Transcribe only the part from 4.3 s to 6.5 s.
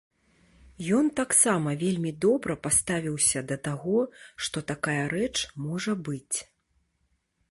што такая рэч можа быць.